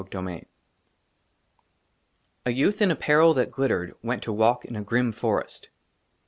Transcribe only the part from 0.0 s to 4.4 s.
27 XXVII A YOUTH IN APPAREL THAT GLITTERED WENT TO